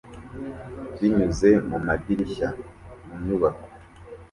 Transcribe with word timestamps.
Binyuze 0.97 1.49
mu 1.69 1.77
madirishya 1.85 2.47
mu 3.05 3.15
nyubako 3.25 3.67